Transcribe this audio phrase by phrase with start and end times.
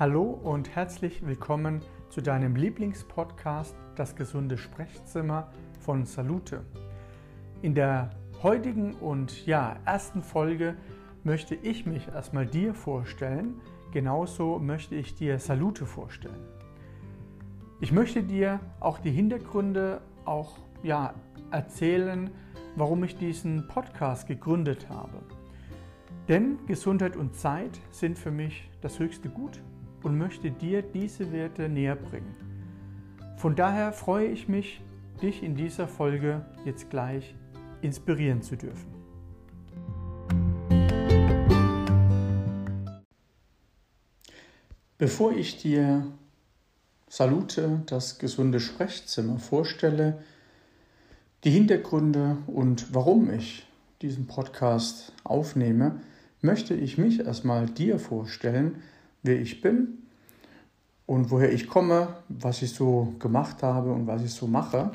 [0.00, 5.50] Hallo und herzlich willkommen zu deinem Lieblingspodcast Das gesunde Sprechzimmer
[5.80, 6.64] von Salute.
[7.62, 10.76] In der heutigen und ja, ersten Folge
[11.24, 16.46] möchte ich mich erstmal dir vorstellen, genauso möchte ich dir Salute vorstellen.
[17.80, 21.12] Ich möchte dir auch die Hintergründe auch ja,
[21.50, 22.30] erzählen,
[22.76, 25.18] warum ich diesen Podcast gegründet habe.
[26.28, 29.60] Denn Gesundheit und Zeit sind für mich das höchste Gut
[30.02, 32.34] und möchte dir diese Werte näher bringen.
[33.36, 34.80] Von daher freue ich mich,
[35.22, 37.34] dich in dieser Folge jetzt gleich
[37.82, 38.98] inspirieren zu dürfen.
[44.98, 46.06] Bevor ich dir
[47.08, 50.18] Salute, das gesunde Sprechzimmer vorstelle,
[51.44, 53.66] die Hintergründe und warum ich
[54.02, 56.00] diesen Podcast aufnehme,
[56.42, 58.82] möchte ich mich erstmal dir vorstellen,
[59.28, 59.98] wer ich bin
[61.06, 64.90] und woher ich komme, was ich so gemacht habe und was ich so mache,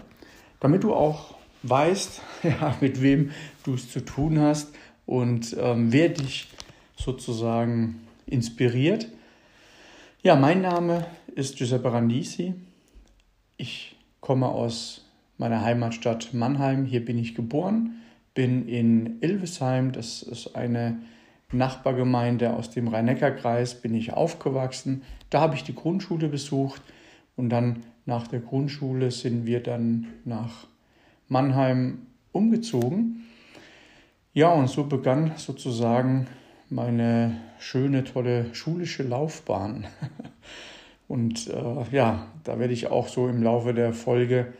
[0.59, 3.31] damit du auch weißt, ja, mit wem
[3.63, 4.75] du es zu tun hast
[5.05, 6.49] und ähm, wer dich
[6.95, 9.07] sozusagen inspiriert.
[10.23, 12.53] Ja, mein Name ist Giuseppe Randisi.
[13.57, 15.05] Ich komme aus
[15.37, 16.85] meiner Heimatstadt Mannheim.
[16.85, 18.01] Hier bin ich geboren,
[18.33, 21.01] bin in Ilvesheim, das ist eine
[21.53, 25.03] Nachbargemeinde aus dem Rhein-Neckar-Kreis bin ich aufgewachsen.
[25.29, 26.81] Da habe ich die Grundschule besucht
[27.35, 30.67] und dann nach der Grundschule sind wir dann nach
[31.29, 33.25] Mannheim umgezogen.
[34.33, 36.27] Ja, und so begann sozusagen
[36.69, 39.85] meine schöne, tolle schulische Laufbahn.
[41.07, 44.53] Und äh, ja, da werde ich auch so im Laufe der Folge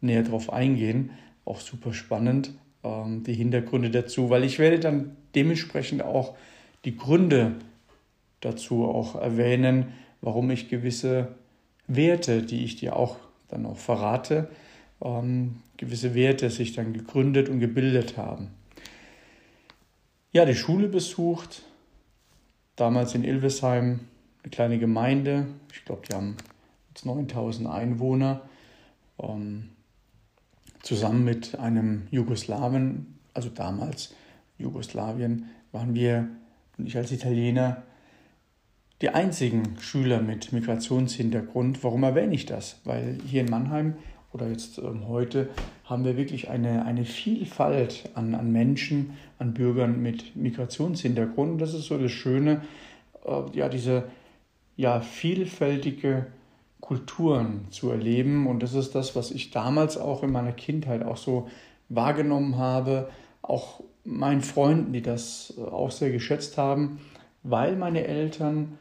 [0.00, 1.10] näher drauf eingehen.
[1.44, 2.50] Auch super spannend,
[2.86, 6.36] ähm, die Hintergründe dazu, weil ich werde dann dementsprechend auch
[6.84, 7.56] die Gründe
[8.40, 11.28] dazu auch erwähnen, warum ich gewisse
[11.86, 13.16] Werte, die ich dir auch
[13.48, 14.48] dann auch verrate,
[15.02, 18.50] ähm, gewisse Werte sich dann gegründet und gebildet haben.
[20.32, 21.62] Ja, die Schule besucht,
[22.76, 24.00] damals in Ilvesheim,
[24.42, 26.36] eine kleine Gemeinde, ich glaube, die haben
[26.90, 28.42] jetzt 9000 Einwohner,
[29.20, 29.70] ähm,
[30.86, 34.14] zusammen mit einem Jugoslawen, also damals
[34.56, 36.28] Jugoslawien, waren wir
[36.78, 37.82] und ich als Italiener
[39.02, 41.82] die einzigen Schüler mit Migrationshintergrund.
[41.82, 42.80] Warum erwähne ich das?
[42.84, 43.94] Weil hier in Mannheim
[44.32, 45.48] oder jetzt ähm, heute
[45.84, 51.60] haben wir wirklich eine, eine Vielfalt an, an Menschen, an Bürgern mit Migrationshintergrund.
[51.60, 52.62] Das ist so das Schöne,
[53.24, 54.04] äh, ja, diese
[54.76, 56.26] ja, vielfältige
[56.86, 58.46] Kulturen zu erleben.
[58.46, 61.48] Und das ist das, was ich damals auch in meiner Kindheit auch so
[61.88, 63.08] wahrgenommen habe,
[63.42, 67.00] auch meinen Freunden, die das äh, auch sehr geschätzt haben,
[67.42, 68.78] weil meine Eltern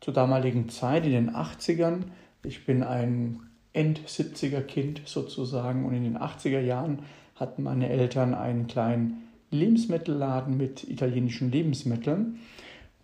[0.00, 2.02] zur damaligen Zeit in den 80ern,
[2.42, 3.40] ich bin ein
[3.74, 7.00] End-70er Kind sozusagen und in den 80er Jahren
[7.36, 12.40] hatten meine Eltern einen kleinen Lebensmittelladen mit italienischen Lebensmitteln.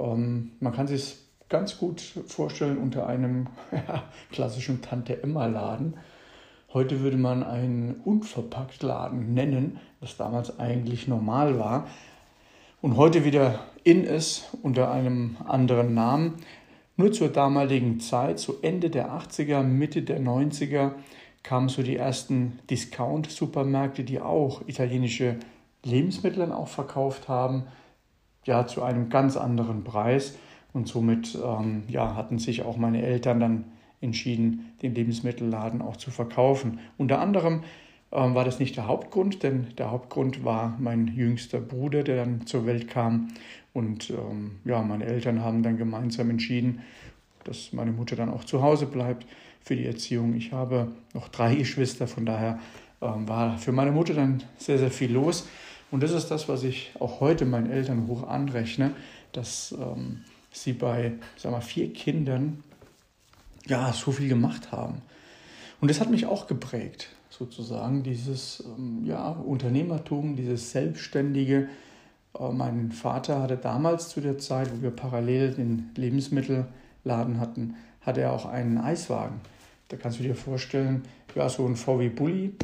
[0.00, 1.16] Ähm, man kann sich
[1.48, 5.94] ganz gut vorstellen unter einem ja, klassischen Tante-Emma-Laden.
[6.72, 11.86] Heute würde man einen Unverpackt-Laden nennen, was damals eigentlich normal war
[12.82, 16.34] und heute wieder in ist unter einem anderen Namen.
[16.96, 20.92] Nur zur damaligen Zeit, zu Ende der 80er, Mitte der 90er,
[21.42, 25.36] kamen so die ersten Discount-Supermärkte, die auch italienische
[25.84, 27.64] Lebensmittel auch verkauft haben,
[28.44, 30.36] ja, zu einem ganz anderen Preis.
[30.76, 33.64] Und somit ähm, ja, hatten sich auch meine Eltern dann
[34.02, 36.80] entschieden, den Lebensmittelladen auch zu verkaufen.
[36.98, 37.62] Unter anderem
[38.12, 42.46] ähm, war das nicht der Hauptgrund, denn der Hauptgrund war mein jüngster Bruder, der dann
[42.46, 43.28] zur Welt kam.
[43.72, 46.82] Und ähm, ja, meine Eltern haben dann gemeinsam entschieden,
[47.44, 49.26] dass meine Mutter dann auch zu Hause bleibt
[49.62, 50.34] für die Erziehung.
[50.34, 52.58] Ich habe noch drei Geschwister, von daher
[53.00, 55.48] ähm, war für meine Mutter dann sehr, sehr viel los.
[55.90, 58.90] Und das ist das, was ich auch heute meinen Eltern hoch anrechne,
[59.32, 60.20] dass ähm,
[60.62, 62.62] sie bei sag mal, vier Kindern
[63.66, 65.02] ja, so viel gemacht haben.
[65.80, 71.68] Und das hat mich auch geprägt, sozusagen, dieses ähm, ja, Unternehmertum, dieses Selbstständige.
[72.38, 78.22] Äh, mein Vater hatte damals zu der Zeit, wo wir parallel den Lebensmittelladen hatten, hatte
[78.22, 79.40] er auch einen Eiswagen.
[79.88, 81.02] Da kannst du dir vorstellen,
[81.34, 82.54] ja, so ein VW Bulli,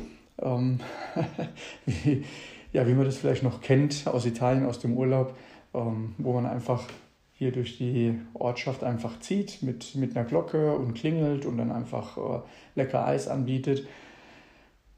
[0.41, 0.81] ähm,
[1.87, 2.25] wie,
[2.73, 5.37] ja, wie man das vielleicht noch kennt aus Italien, aus dem Urlaub,
[5.75, 6.85] ähm, wo man einfach
[7.43, 12.17] hier durch die Ortschaft einfach zieht mit, mit einer Glocke und klingelt und dann einfach
[12.17, 12.41] äh,
[12.77, 13.85] lecker Eis anbietet.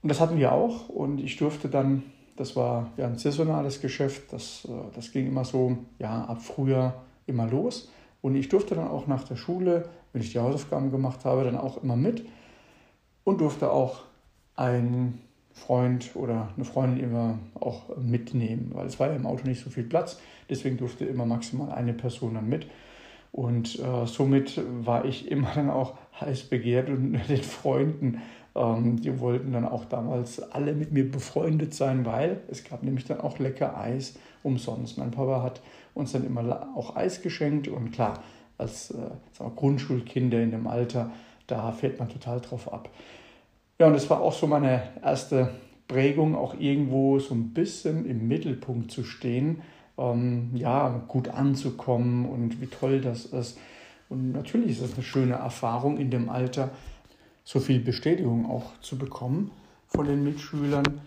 [0.03, 2.03] Und das hatten wir auch und ich durfte dann,
[2.37, 7.03] das war ja ein saisonales Geschäft, das, äh, das ging immer so, ja, ab Frühjahr
[7.27, 7.91] immer los.
[8.21, 11.57] Und ich durfte dann auch nach der Schule, wenn ich die Hausaufgaben gemacht habe, dann
[11.57, 12.27] auch immer mit
[13.25, 14.03] und durfte auch
[14.55, 15.19] einen
[15.55, 19.71] Freund oder eine Freundin immer auch mitnehmen, weil es war ja im Auto nicht so
[19.71, 20.19] viel Platz.
[20.51, 22.67] Deswegen durfte immer maximal eine Person dann mit.
[23.33, 28.21] Und äh, somit war ich immer dann auch heiß begehrt und den Freunden,
[28.55, 33.05] ähm, die wollten dann auch damals alle mit mir befreundet sein, weil es gab nämlich
[33.05, 34.99] dann auch lecker Eis umsonst.
[34.99, 35.63] Mein Papa hat
[35.95, 38.23] uns dann immer auch Eis geschenkt und klar,
[38.59, 41.11] als äh, Grundschulkinder in dem Alter,
[41.47, 42.89] da fällt man total drauf ab.
[43.79, 45.51] Ja, und das war auch so meine erste
[45.89, 49.63] Prägung, auch irgendwo so ein bisschen im Mittelpunkt zu stehen
[49.99, 53.59] ähm, ja, gut anzukommen und wie toll das ist.
[54.09, 56.71] Und natürlich ist es eine schöne Erfahrung in dem Alter,
[57.45, 59.51] so viel Bestätigung auch zu bekommen
[59.87, 61.01] von den Mitschülern.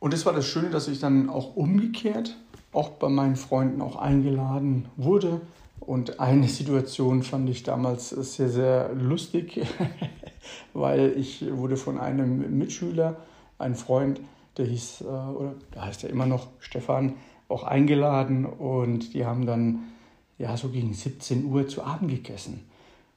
[0.00, 2.36] Und das war das Schöne, dass ich dann auch umgekehrt
[2.72, 5.42] auch bei meinen Freunden auch eingeladen wurde.
[5.78, 9.60] Und eine Situation fand ich damals sehr, sehr lustig,
[10.72, 13.16] weil ich wurde von einem Mitschüler,
[13.58, 14.20] ein Freund,
[14.56, 17.14] der hieß, äh, oder der heißt ja immer noch Stefan,
[17.48, 19.80] auch eingeladen und die haben dann
[20.38, 22.66] ja so gegen 17 Uhr zu Abend gegessen.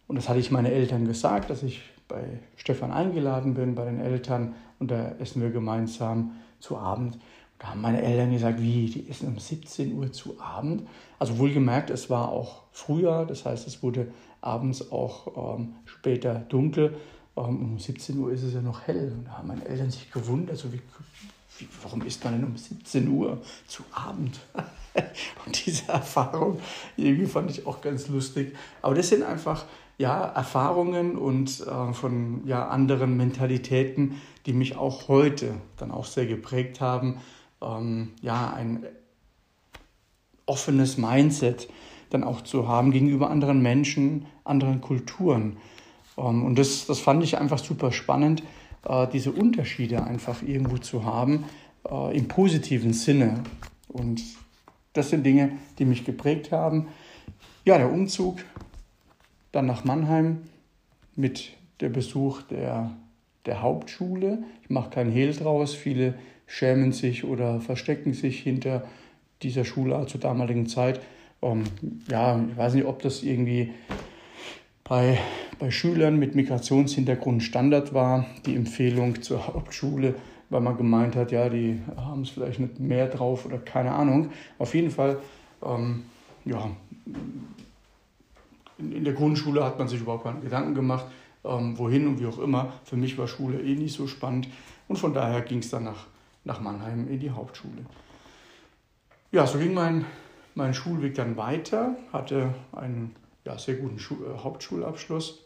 [0.07, 2.23] Und das hatte ich meinen Eltern gesagt, dass ich bei
[2.55, 7.17] Stefan eingeladen bin, bei den Eltern und da essen wir gemeinsam zu Abend.
[7.59, 10.87] Da haben meine Eltern gesagt, wie, die essen um 17 Uhr zu Abend.
[11.17, 14.11] Also wohlgemerkt, es war auch früher, das heißt, es wurde
[14.41, 16.97] abends auch ähm, später dunkel.
[17.35, 19.11] Um 17 Uhr ist es ja noch hell.
[19.15, 20.79] Und da haben meine Eltern sich gewundert, also wie
[21.57, 24.39] wie, warum isst man denn um 17 Uhr zu Abend?
[25.45, 26.59] und diese Erfahrung,
[26.97, 28.55] irgendwie fand ich auch ganz lustig.
[28.81, 29.65] Aber das sind einfach
[29.97, 36.25] ja, Erfahrungen und äh, von ja, anderen Mentalitäten, die mich auch heute dann auch sehr
[36.25, 37.19] geprägt haben.
[37.61, 38.85] Ähm, ja, ein
[40.45, 41.69] offenes Mindset
[42.09, 45.57] dann auch zu haben gegenüber anderen Menschen, anderen Kulturen.
[46.17, 48.43] Ähm, und das, das fand ich einfach super spannend
[48.87, 51.45] äh, diese Unterschiede einfach irgendwo zu haben,
[51.89, 53.43] äh, im positiven Sinne.
[53.87, 54.23] Und
[54.93, 56.87] das sind Dinge, die mich geprägt haben.
[57.65, 58.39] Ja, der Umzug
[59.51, 60.43] dann nach Mannheim
[61.15, 62.91] mit der Besuch der,
[63.45, 64.43] der Hauptschule.
[64.63, 65.73] Ich mache keinen Hehl draus.
[65.73, 66.15] Viele
[66.45, 68.83] schämen sich oder verstecken sich hinter
[69.41, 71.01] dieser Schule zur damaligen Zeit.
[71.41, 71.63] Ähm,
[72.09, 73.73] ja, ich weiß nicht, ob das irgendwie
[74.87, 75.19] bei,
[75.57, 80.13] bei Schülern mit Migrationshintergrund Standard war, die Empfehlung zur Hauptschule,
[80.49, 84.29] weil man gemeint hat, ja, die haben es vielleicht nicht mehr drauf oder keine Ahnung.
[84.59, 85.17] Auf jeden Fall,
[85.63, 86.03] ähm,
[86.45, 86.69] ja,
[88.77, 91.07] in, in, der Grundschule hat man sich überhaupt keine Gedanken gemacht,
[91.43, 92.73] ähm, wohin und wie auch immer.
[92.83, 94.47] Für mich war Schule eh nicht so spannend
[94.87, 96.05] und von daher ging es dann nach,
[96.43, 97.85] nach Mannheim in die Hauptschule.
[99.31, 100.05] Ja, so ging mein,
[100.53, 105.39] mein Schulweg dann weiter, hatte einen ja, sehr guten Schu äh, Hauptschulabschluss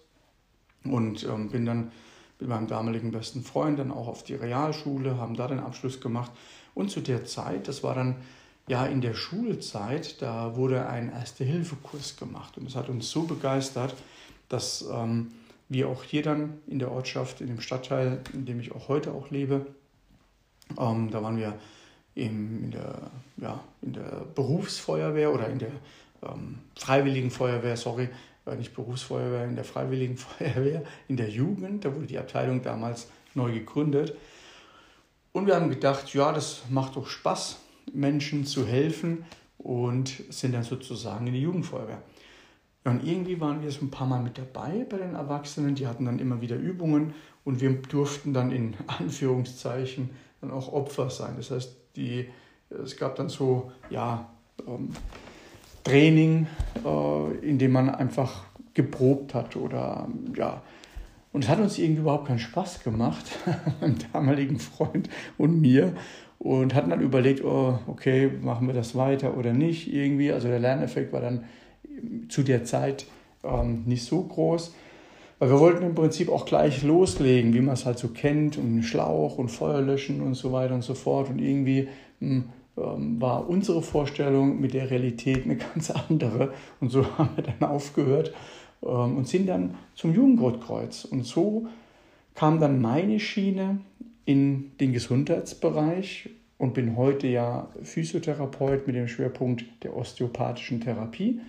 [0.85, 1.91] und ähm, bin dann
[2.39, 6.31] mit meinem damaligen besten Freund dann auch auf die Realschule, haben da den Abschluss gemacht.
[6.73, 8.15] Und zu der Zeit, das war dann
[8.67, 12.57] ja in der Schulzeit, da wurde ein Erste-Hilfe-Kurs gemacht.
[12.57, 13.93] Und das hat uns so begeistert,
[14.47, 15.31] dass ähm,
[15.67, 19.11] wir auch hier dann in der Ortschaft, in dem Stadtteil, in dem ich auch heute
[19.11, 19.65] auch lebe,
[20.77, 21.55] ähm, da waren wir
[22.15, 25.71] im, in, der, ja, in der Berufsfeuerwehr oder in der
[26.23, 28.09] ähm, Freiwilligen Feuerwehr, sorry,
[28.45, 33.07] war nicht Berufsfeuerwehr, in der Freiwilligen Feuerwehr, in der Jugend, da wurde die Abteilung damals
[33.35, 34.16] neu gegründet.
[35.31, 37.59] Und wir haben gedacht, ja, das macht doch Spaß,
[37.94, 39.26] Menschen zu helfen
[39.57, 42.02] und sind dann sozusagen in die Jugendfeuerwehr.
[42.85, 46.06] Und irgendwie waren wir so ein paar Mal mit dabei bei den Erwachsenen, die hatten
[46.06, 50.09] dann immer wieder Übungen und wir durften dann in Anführungszeichen
[50.42, 51.35] dann auch Opfer sein.
[51.38, 52.30] Das heißt, die,
[52.69, 54.30] es gab dann so, ja,
[54.66, 54.90] ähm,
[55.83, 56.48] Training,
[56.86, 60.62] äh, in dem man einfach geprobt hat oder ja.
[61.31, 63.26] Und es hat uns irgendwie überhaupt keinen Spaß gemacht,
[63.81, 65.94] meinem damaligen Freund und mir.
[66.40, 70.31] Und hatten dann überlegt, oh, okay, machen wir das weiter oder nicht irgendwie.
[70.31, 71.44] Also der Lerneffekt war dann
[72.30, 73.06] zu der Zeit
[73.44, 74.74] ähm, nicht so groß.
[75.40, 78.83] Weil wir wollten im Prinzip auch gleich loslegen, wie man es halt so kennt, und
[78.83, 81.30] Schlauch und Feuer löschen und so weiter und so fort.
[81.30, 82.44] Und irgendwie mh, hm,
[82.80, 86.54] war unsere Vorstellung mit der Realität eine ganz andere.
[86.80, 88.33] Und so haben wir dann aufgehört
[88.83, 91.06] ähm, und sind dann zum Jugendrotkreuz.
[91.06, 91.68] Und so
[92.36, 93.81] kam dann meine Schiene
[94.26, 101.42] in den Gesundheitsbereich und bin heute ja Physiotherapeut mit dem Schwerpunkt der osteopathischen Therapie.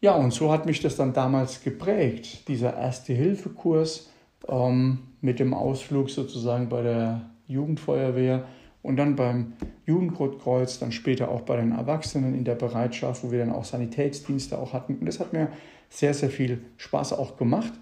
[0.00, 4.10] Ja, und so hat mich das dann damals geprägt, dieser Erste-Hilfe-Kurs
[4.46, 8.46] ähm, mit dem Ausflug sozusagen bei der Jugendfeuerwehr
[8.86, 13.40] und dann beim Jugendrotkreuz, dann später auch bei den Erwachsenen in der Bereitschaft, wo wir
[13.40, 14.98] dann auch Sanitätsdienste auch hatten.
[14.98, 15.48] Und das hat mir
[15.90, 17.72] sehr, sehr viel Spaß auch gemacht.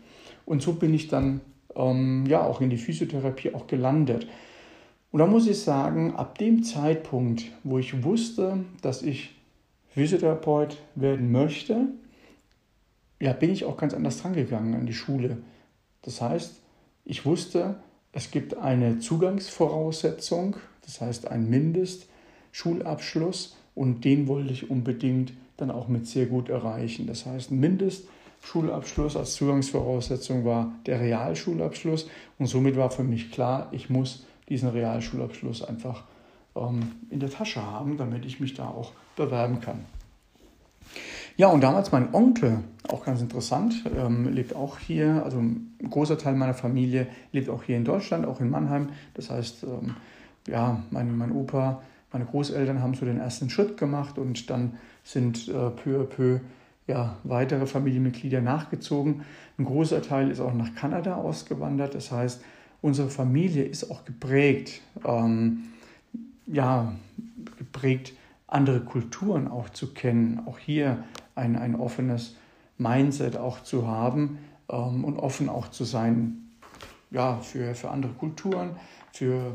[0.46, 1.42] Und so bin ich dann
[1.76, 4.26] ähm, ja auch in die Physiotherapie auch gelandet.
[5.12, 9.34] Und da muss ich sagen, ab dem Zeitpunkt, wo ich wusste, dass ich
[9.90, 11.88] Physiotherapeut werden möchte,
[13.20, 15.36] ja, bin ich auch ganz anders drangegangen an die Schule.
[16.00, 16.62] Das heißt,
[17.04, 17.76] ich wusste,
[18.12, 25.88] es gibt eine Zugangsvoraussetzung, das heißt ein Mindestschulabschluss und den wollte ich unbedingt dann auch
[25.88, 27.06] mit sehr gut erreichen.
[27.06, 33.68] Das heißt, ein Mindestschulabschluss als Zugangsvoraussetzung war der Realschulabschluss und somit war für mich klar,
[33.72, 36.04] ich muss diesen Realschulabschluss einfach
[36.56, 39.84] ähm, in der Tasche haben, damit ich mich da auch bewerben kann.
[41.36, 46.16] Ja, und damals mein Onkel, auch ganz interessant, ähm, lebt auch hier, also ein großer
[46.16, 48.90] Teil meiner Familie lebt auch hier in Deutschland, auch in Mannheim.
[49.14, 49.96] Das heißt, ähm,
[50.46, 51.82] ja, mein, mein Opa,
[52.12, 56.40] meine Großeltern haben so den ersten Schritt gemacht und dann sind äh, peu à peu
[56.86, 59.22] ja, weitere Familienmitglieder nachgezogen.
[59.58, 61.94] Ein großer Teil ist auch nach Kanada ausgewandert.
[61.94, 62.42] Das heißt,
[62.82, 65.64] unsere Familie ist auch geprägt, ähm,
[66.46, 66.92] ja,
[67.56, 68.12] geprägt,
[68.46, 70.42] andere Kulturen auch zu kennen.
[70.46, 72.36] Auch hier ein, ein offenes
[72.76, 76.50] Mindset auch zu haben ähm, und offen auch zu sein
[77.10, 78.76] ja, für, für andere Kulturen,
[79.12, 79.54] für,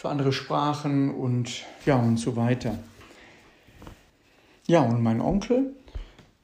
[0.00, 2.78] für andere Sprachen und, ja, und so weiter.
[4.66, 5.74] Ja, und mein Onkel,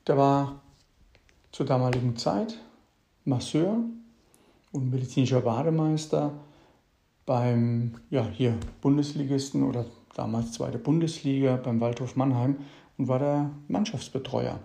[0.06, 0.60] der war
[1.52, 2.58] zur damaligen Zeit
[3.24, 3.78] Masseur
[4.72, 6.34] und medizinischer Bademeister
[7.24, 12.56] beim ja, hier Bundesligisten oder damals zweite Bundesliga beim Waldhof Mannheim
[12.98, 14.60] und war der Mannschaftsbetreuer.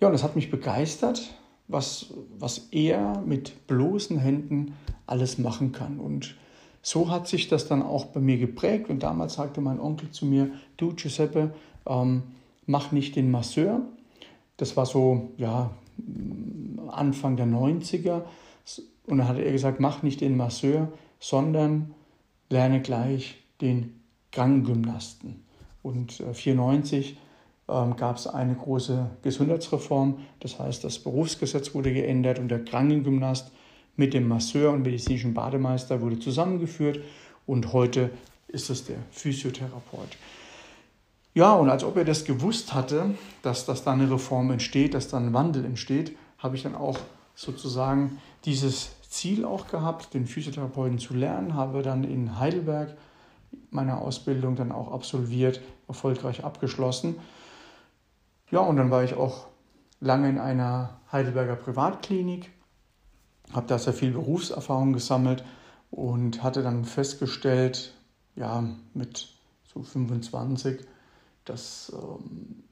[0.00, 1.34] Ja, und das hat mich begeistert,
[1.68, 4.72] was, was er mit bloßen Händen
[5.04, 6.00] alles machen kann.
[6.00, 6.34] Und
[6.82, 8.88] so hat sich das dann auch bei mir geprägt.
[8.88, 11.54] Und damals sagte mein Onkel zu mir, du Giuseppe,
[11.86, 12.22] ähm,
[12.66, 13.80] mach nicht den Masseur.
[14.56, 15.70] Das war so, ja,
[16.88, 18.22] Anfang der 90er.
[19.06, 21.94] Und dann hat er gesagt, mach nicht den Masseur, sondern
[22.48, 24.00] lerne gleich den
[24.32, 25.42] Ganggymnasten.
[25.82, 27.18] Und äh, 94
[27.68, 30.18] ähm, gab es eine große Gesundheitsreform.
[30.40, 33.52] Das heißt, das Berufsgesetz wurde geändert und der Krankengymnast
[34.00, 37.00] mit dem Masseur und medizinischen Bademeister wurde zusammengeführt
[37.46, 38.10] und heute
[38.48, 40.16] ist es der Physiotherapeut.
[41.34, 45.06] Ja, und als ob er das gewusst hatte, dass, dass da eine Reform entsteht, dass
[45.06, 46.98] da ein Wandel entsteht, habe ich dann auch
[47.36, 52.96] sozusagen dieses Ziel auch gehabt, den Physiotherapeuten zu lernen, habe dann in Heidelberg
[53.70, 57.16] meine Ausbildung dann auch absolviert, erfolgreich abgeschlossen
[58.50, 59.46] ja, und dann war ich auch
[60.00, 62.50] lange in einer Heidelberger Privatklinik,
[63.52, 65.44] habe da sehr viel Berufserfahrung gesammelt
[65.90, 67.94] und hatte dann festgestellt,
[68.36, 68.64] ja,
[68.94, 69.28] mit
[69.72, 70.80] so 25,
[71.44, 72.64] dass ähm,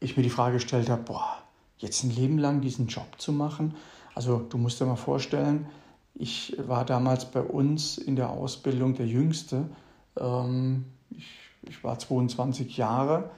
[0.00, 1.38] ich mir die Frage gestellt habe, boah,
[1.78, 3.74] jetzt ein Leben lang diesen Job zu machen.
[4.14, 5.66] Also du musst dir mal vorstellen,
[6.14, 9.68] ich war damals bei uns in der Ausbildung der Jüngste.
[10.18, 11.28] Ähm, ich,
[11.62, 13.30] ich war 22 Jahre.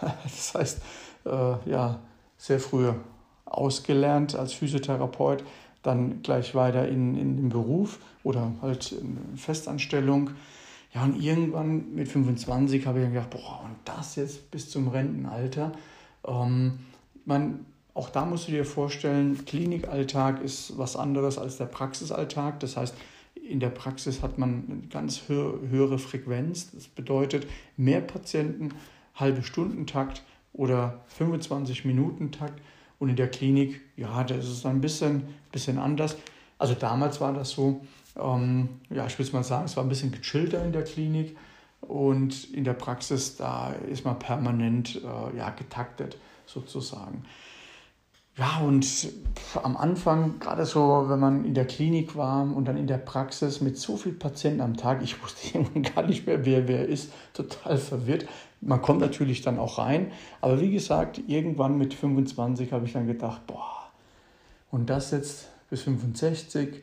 [0.00, 0.82] Das heißt,
[1.26, 2.00] äh, ja,
[2.38, 2.90] sehr früh
[3.44, 5.44] ausgelernt als Physiotherapeut,
[5.84, 8.96] dann gleich weiter in, in den Beruf oder halt
[9.36, 10.30] Festanstellung.
[10.92, 14.88] Ja, und irgendwann mit 25 habe ich dann gedacht, boah, und das jetzt bis zum
[14.88, 15.72] Rentenalter.
[16.26, 16.78] Ähm,
[17.24, 22.60] man, auch da musst du dir vorstellen, Klinikalltag ist was anderes als der Praxisalltag.
[22.60, 22.94] Das heißt,
[23.34, 26.70] in der Praxis hat man eine ganz höhere Frequenz.
[26.70, 28.70] Das bedeutet mehr Patienten,
[29.16, 30.22] halbe Stundentakt
[30.52, 32.60] oder 25 Minuten Takt.
[32.98, 36.16] Und in der Klinik, ja, das ist ein bisschen, bisschen anders.
[36.58, 37.80] Also damals war das so,
[38.18, 41.36] ähm, ja, ich würde mal sagen, es war ein bisschen gechillter in der Klinik.
[41.80, 47.24] Und in der Praxis, da ist man permanent äh, ja, getaktet sozusagen.
[48.36, 49.12] Ja, und
[49.62, 53.60] am Anfang, gerade so, wenn man in der Klinik war und dann in der Praxis
[53.60, 55.62] mit so vielen Patienten am Tag, ich wusste
[55.94, 58.26] gar nicht mehr, wer wer ist, total verwirrt.
[58.64, 63.06] Man kommt natürlich dann auch rein, aber wie gesagt, irgendwann mit 25 habe ich dann
[63.06, 63.84] gedacht, boah,
[64.70, 66.82] und das jetzt bis 65,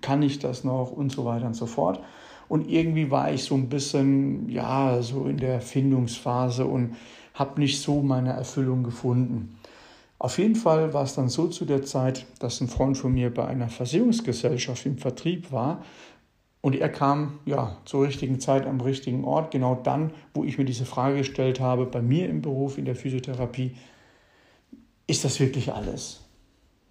[0.00, 2.00] kann ich das noch und so weiter und so fort.
[2.48, 6.96] Und irgendwie war ich so ein bisschen, ja, so in der Findungsphase und
[7.34, 9.58] habe nicht so meine Erfüllung gefunden.
[10.18, 13.32] Auf jeden Fall war es dann so zu der Zeit, dass ein Freund von mir
[13.32, 15.82] bei einer Versicherungsgesellschaft im Vertrieb war
[16.62, 20.64] und er kam ja zur richtigen Zeit am richtigen Ort, genau dann, wo ich mir
[20.64, 23.76] diese Frage gestellt habe, bei mir im Beruf in der Physiotherapie,
[25.08, 26.20] ist das wirklich alles?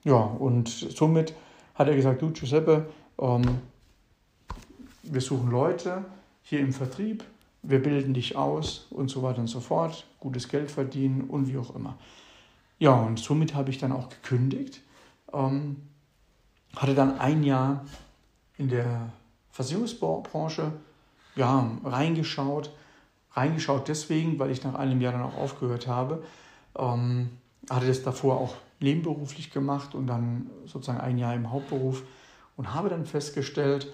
[0.03, 1.33] Ja, und somit
[1.73, 3.59] hat er gesagt, du Giuseppe, ähm,
[5.03, 6.03] wir suchen Leute
[6.43, 7.23] hier im Vertrieb,
[7.63, 11.57] wir bilden dich aus und so weiter und so fort, gutes Geld verdienen und wie
[11.57, 11.97] auch immer.
[12.77, 14.81] Ja, und somit habe ich dann auch gekündigt,
[15.31, 15.77] ähm,
[16.75, 17.85] hatte dann ein Jahr
[18.57, 19.13] in der
[19.51, 20.71] Versicherungsbranche
[21.35, 22.71] ja, reingeschaut,
[23.33, 26.23] reingeschaut deswegen, weil ich nach einem Jahr dann auch aufgehört habe,
[26.77, 27.29] ähm,
[27.69, 32.03] hatte das davor auch nebenberuflich gemacht und dann sozusagen ein Jahr im Hauptberuf
[32.57, 33.93] und habe dann festgestellt,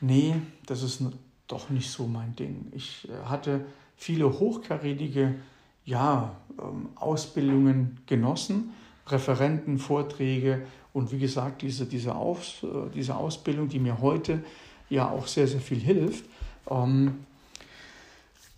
[0.00, 0.34] nee,
[0.66, 1.02] das ist
[1.48, 2.66] doch nicht so mein Ding.
[2.72, 3.64] Ich äh, hatte
[3.96, 5.36] viele hochkarätige
[5.84, 8.74] ja, ähm, Ausbildungen genossen,
[9.06, 14.42] Referenten, Vorträge und wie gesagt, diese, diese, Aus, äh, diese Ausbildung, die mir heute
[14.88, 16.24] ja auch sehr, sehr viel hilft.
[16.70, 17.24] Ähm,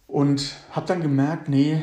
[0.06, 1.82] und habe dann gemerkt, nee,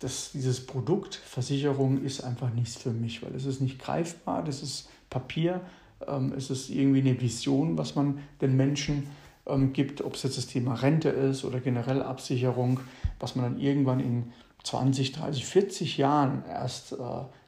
[0.00, 4.62] das, dieses Produkt Versicherung ist einfach nichts für mich, weil es ist nicht greifbar, das
[4.62, 5.60] ist Papier,
[6.06, 9.08] ähm, es ist irgendwie eine Vision, was man den Menschen
[9.46, 12.80] ähm, gibt, ob es jetzt das Thema Rente ist oder generell Absicherung,
[13.18, 14.32] was man dann irgendwann in
[14.64, 16.96] 20, 30, 40 Jahren erst äh,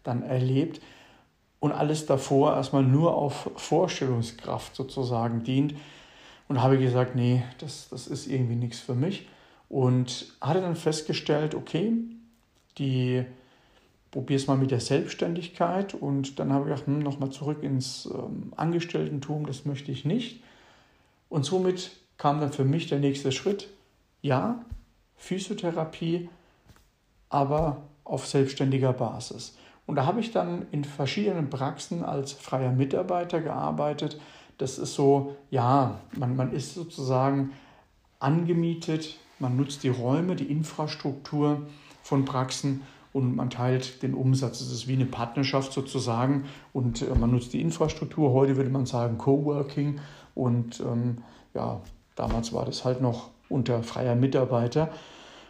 [0.03, 0.81] dann erlebt
[1.61, 5.75] und alles davor erstmal nur auf Vorstellungskraft sozusagen dient.
[6.51, 9.29] Und habe gesagt, nee, das, das ist irgendwie nichts für mich.
[9.69, 11.93] Und hatte dann festgestellt, okay,
[12.77, 13.25] die
[14.11, 18.07] probiere es mal mit der Selbstständigkeit und dann habe ich gedacht, hm, nochmal zurück ins
[18.07, 20.43] ähm, Angestelltentum, das möchte ich nicht.
[21.29, 23.69] Und somit kam dann für mich der nächste Schritt,
[24.21, 24.65] ja,
[25.19, 26.31] Physiotherapie,
[27.29, 29.57] aber auf selbstständiger Basis.
[29.87, 34.21] Und da habe ich dann in verschiedenen Praxen als freier Mitarbeiter gearbeitet.
[34.61, 37.53] Das ist so, ja, man, man ist sozusagen
[38.19, 41.63] angemietet, man nutzt die Räume, die Infrastruktur
[42.03, 42.83] von Praxen
[43.15, 44.61] und man teilt den Umsatz.
[44.61, 48.35] Es ist wie eine Partnerschaft sozusagen und äh, man nutzt die Infrastruktur.
[48.35, 49.99] Heute würde man sagen Coworking
[50.35, 51.19] und ähm,
[51.55, 51.81] ja,
[52.15, 54.91] damals war das halt noch unter freier Mitarbeiter.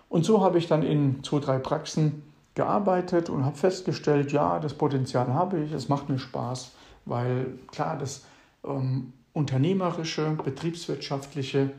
[0.09, 2.23] Und so habe ich dann in zwei, drei Praxen
[2.55, 6.70] gearbeitet und habe festgestellt, ja, das Potenzial habe ich, es macht mir Spaß,
[7.07, 8.23] weil klar, das
[8.64, 11.73] ähm, unternehmerische, betriebswirtschaftliche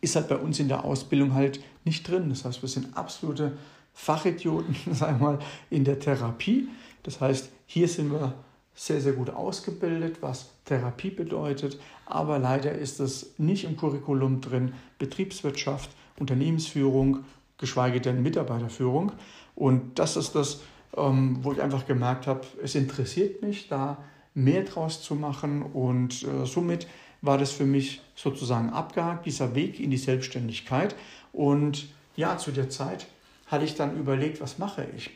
[0.00, 2.28] ist halt bei uns in der Ausbildung halt nicht drin.
[2.28, 3.56] Das heißt, wir sind absolute
[3.92, 5.38] Fachidioten, sagen wir mal,
[5.70, 6.68] in der Therapie.
[7.02, 8.34] Das heißt, hier sind wir
[8.74, 14.72] sehr, sehr gut ausgebildet, was Therapie bedeutet, aber leider ist es nicht im Curriculum drin,
[14.98, 17.24] Betriebswirtschaft, Unternehmensführung,
[17.58, 19.12] geschweige denn Mitarbeiterführung.
[19.54, 20.62] Und das ist das,
[20.96, 23.98] ähm, wo ich einfach gemerkt habe, es interessiert mich, da
[24.34, 26.88] mehr draus zu machen und äh, somit
[27.22, 30.94] war das für mich sozusagen abgehakt, dieser Weg in die Selbstständigkeit.
[31.32, 33.06] Und ja, zu der Zeit
[33.46, 35.10] hatte ich dann überlegt, was mache ich?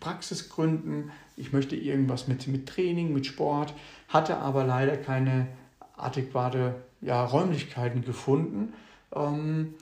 [0.00, 3.74] Praxis gründen, ich möchte irgendwas mit, mit Training, mit Sport,
[4.08, 5.48] hatte aber leider keine
[5.96, 8.72] adäquate ja, Räumlichkeiten gefunden.
[9.14, 9.74] Ähm,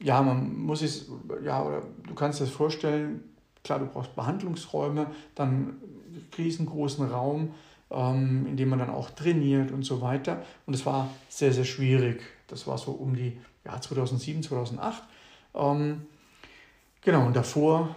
[0.00, 1.10] ja, man muss es,
[1.42, 3.24] ja, oder du kannst dir das vorstellen,
[3.62, 5.78] klar, du brauchst Behandlungsräume, dann
[6.38, 7.54] riesengroßen Raum,
[7.90, 10.42] ähm, in dem man dann auch trainiert und so weiter.
[10.66, 12.22] Und es war sehr, sehr schwierig.
[12.48, 15.02] Das war so um die ja, 2007, 2008.
[15.54, 16.02] Ähm,
[17.04, 17.94] Genau, und davor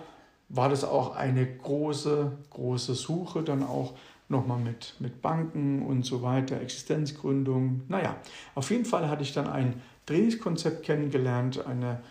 [0.49, 3.93] war das auch eine große, große Suche, dann auch
[4.27, 7.83] nochmal mit, mit Banken und so weiter, Existenzgründung.
[7.87, 8.17] Naja,
[8.53, 12.01] auf jeden Fall hatte ich dann ein Trainingskonzept kennengelernt, eine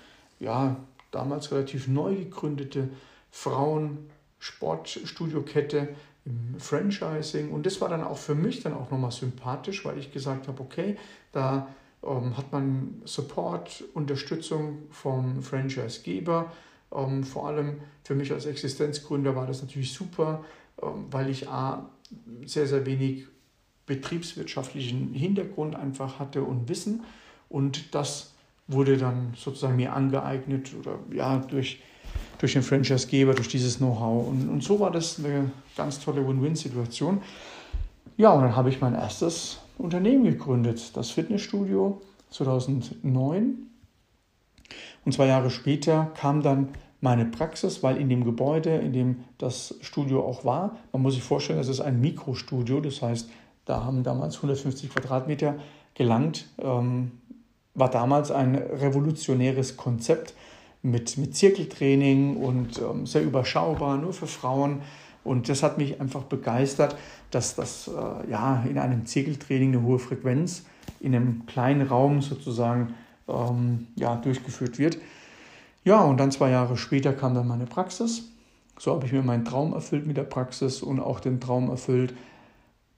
[0.40, 0.76] ja,
[1.10, 2.88] damals relativ neu gegründete
[3.30, 5.90] Frauen-Sportstudio-Kette
[6.26, 7.50] im Franchising.
[7.50, 10.60] Und das war dann auch für mich dann auch nochmal sympathisch, weil ich gesagt habe,
[10.60, 10.96] okay,
[11.32, 11.68] da
[12.04, 16.52] ähm, hat man Support, Unterstützung vom Franchisegeber
[16.94, 20.44] ähm, vor allem für mich als Existenzgründer war das natürlich super,
[20.82, 21.88] ähm, weil ich A,
[22.44, 23.26] sehr, sehr wenig
[23.86, 27.04] betriebswirtschaftlichen Hintergrund einfach hatte und Wissen.
[27.48, 28.34] Und das
[28.68, 31.82] wurde dann sozusagen mir angeeignet oder ja, durch,
[32.38, 34.28] durch den Franchise-Geber, durch dieses Know-how.
[34.28, 37.22] Und, und so war das eine ganz tolle Win-Win-Situation.
[38.16, 43.54] Ja, und dann habe ich mein erstes Unternehmen gegründet, das Fitnessstudio 2009.
[45.04, 46.70] Und zwei Jahre später kam dann
[47.00, 51.22] meine Praxis, weil in dem Gebäude, in dem das Studio auch war, man muss sich
[51.22, 53.28] vorstellen, es ist ein Mikrostudio, das heißt,
[53.66, 55.56] da haben damals 150 Quadratmeter
[55.94, 57.12] gelangt, ähm,
[57.74, 60.34] war damals ein revolutionäres Konzept
[60.90, 64.82] mit, mit Zirkeltraining und ähm, sehr überschaubar, nur für Frauen.
[65.24, 66.96] Und das hat mich einfach begeistert,
[67.30, 70.64] dass das äh, ja, in einem Zirkeltraining eine hohe Frequenz
[71.00, 72.94] in einem kleinen Raum sozusagen
[73.28, 74.98] ähm, ja, durchgeführt wird.
[75.84, 78.30] Ja, und dann zwei Jahre später kam dann meine Praxis.
[78.78, 82.14] So habe ich mir meinen Traum erfüllt mit der Praxis und auch den Traum erfüllt,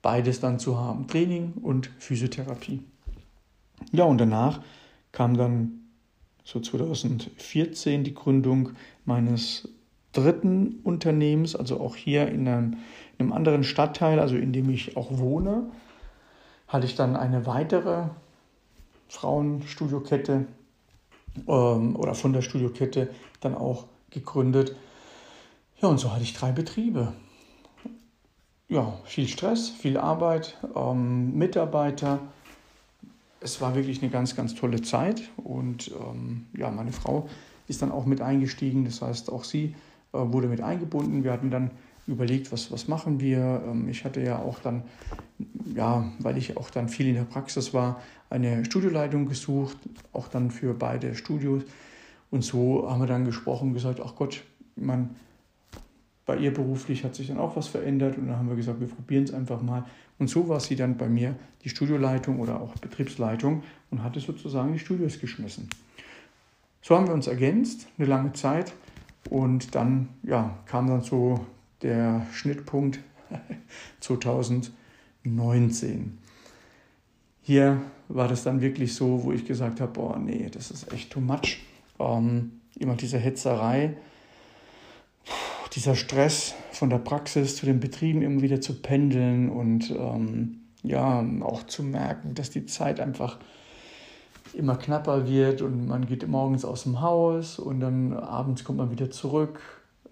[0.03, 2.83] beides dann zu haben, Training und Physiotherapie.
[3.93, 4.61] Ja, und danach
[5.13, 5.88] kam dann
[6.49, 8.71] so 2014 die Gründung
[9.05, 9.69] meines
[10.13, 12.73] dritten Unternehmens, also auch hier in einem,
[13.19, 15.71] in einem anderen Stadtteil, also in dem ich auch wohne,
[16.67, 18.05] hatte ich dann eine weitere
[19.09, 20.47] Frauenstudiokette
[21.47, 24.75] ähm, oder von der Studiokette dann auch gegründet.
[25.83, 27.13] Ja, und so hatte ich drei Betriebe.
[28.71, 32.21] Ja, viel Stress, viel Arbeit, ähm, Mitarbeiter.
[33.41, 35.23] Es war wirklich eine ganz, ganz tolle Zeit.
[35.37, 37.29] Und ähm, ja, meine Frau
[37.69, 38.85] ist dann auch mit eingestiegen.
[38.85, 39.75] Das heißt, auch sie
[40.13, 41.25] äh, wurde mit eingebunden.
[41.25, 41.71] Wir hatten dann
[42.09, 43.63] überlegt, was, was machen wir.
[43.67, 44.83] Ähm, ich hatte ja auch dann,
[45.75, 49.77] ja, weil ich auch dann viel in der Praxis war, eine Studioleitung gesucht,
[50.13, 51.63] auch dann für beide Studios.
[52.31, 54.43] Und so haben wir dann gesprochen und gesagt, ach Gott,
[54.77, 55.11] man,
[56.27, 58.89] bei ihr beruflich hat sich dann auch was verändert und dann haben wir gesagt, wir
[58.89, 59.85] probieren es einfach mal.
[60.19, 64.73] Und so war sie dann bei mir die Studioleitung oder auch Betriebsleitung und hatte sozusagen
[64.73, 65.69] die Studios geschmissen.
[66.83, 68.73] So haben wir uns ergänzt, eine lange Zeit.
[69.31, 71.45] Und dann ja, kam dann so
[71.83, 73.01] der Schnittpunkt
[74.01, 76.19] 2019.
[77.43, 81.11] Hier war das dann wirklich so, wo ich gesagt habe, boah, nee, das ist echt
[81.11, 81.61] too much.
[81.99, 83.97] Ähm, immer diese Hetzerei,
[85.75, 91.25] dieser Stress von der Praxis zu den Betrieben immer wieder zu pendeln und ähm, ja,
[91.41, 93.39] auch zu merken, dass die Zeit einfach
[94.55, 98.93] immer knapper wird und man geht morgens aus dem Haus und dann abends kommt man
[98.93, 99.61] wieder zurück.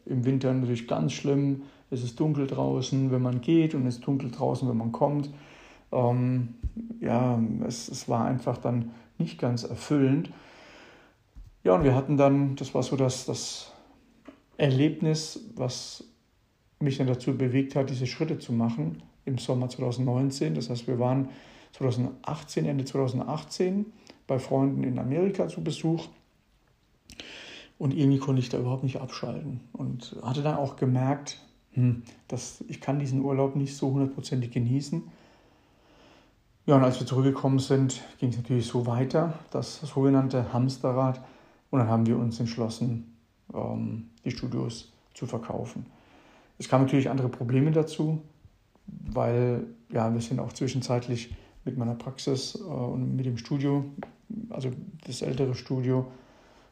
[0.07, 1.63] Im Winter natürlich ganz schlimm.
[1.91, 5.31] Es ist dunkel draußen, wenn man geht und es ist dunkel draußen, wenn man kommt.
[5.93, 6.55] Ähm,
[7.01, 10.31] ja, es, es war einfach dann nicht ganz erfüllend.
[11.63, 13.73] Ja, und wir hatten dann, das war so das, das
[14.57, 16.05] Erlebnis, was
[16.81, 20.55] mich dann dazu bewegt hat, diese Schritte zu machen im Sommer 2019.
[20.55, 21.31] Das heißt, wir waren
[21.73, 23.87] 2018, Ende 2018
[24.27, 26.09] bei Freunden in Amerika zu Besuch.
[27.79, 29.61] Und irgendwie konnte ich da überhaupt nicht abschalten.
[29.73, 31.39] Und hatte dann auch gemerkt,
[31.73, 35.03] hm, dass ich kann diesen Urlaub nicht so hundertprozentig genießen.
[36.65, 41.21] Ja, und als wir zurückgekommen sind, ging es natürlich so weiter, das sogenannte Hamsterrad.
[41.71, 43.17] Und dann haben wir uns entschlossen,
[43.55, 45.87] ähm, die Studios zu verkaufen.
[46.59, 48.23] Es kamen natürlich andere Probleme dazu,
[48.87, 53.85] weil ja, wir sind auch zwischenzeitlich mit meiner Praxis äh, und mit dem Studio
[54.51, 54.71] also
[55.07, 56.07] das ältere Studio,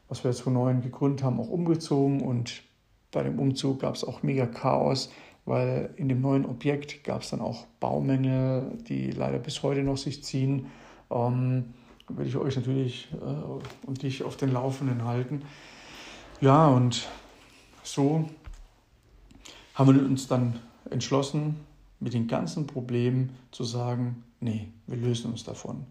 [0.07, 2.21] was wir 2009 gegründet haben, auch umgezogen.
[2.21, 2.63] Und
[3.11, 5.11] bei dem Umzug gab es auch mega Chaos,
[5.45, 9.97] weil in dem neuen Objekt gab es dann auch Baumängel, die leider bis heute noch
[9.97, 10.67] sich ziehen.
[11.11, 11.73] Ähm,
[12.07, 15.41] werde ich euch natürlich äh, und dich auf den Laufenden halten.
[16.41, 17.07] Ja, und
[17.83, 18.25] so
[19.75, 20.59] haben wir uns dann
[20.89, 21.57] entschlossen,
[21.99, 25.85] mit den ganzen Problemen zu sagen, nee, wir lösen uns davon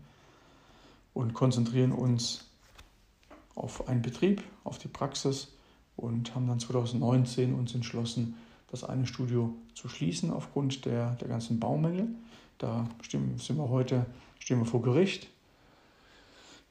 [1.12, 2.46] und konzentrieren uns
[3.54, 5.52] auf einen Betrieb, auf die Praxis
[5.96, 8.34] und haben dann 2019 uns entschlossen,
[8.70, 12.08] das eine Studio zu schließen aufgrund der, der ganzen Baumängel.
[12.58, 14.06] Da stehen, sind wir heute
[14.38, 15.28] stehen wir vor Gericht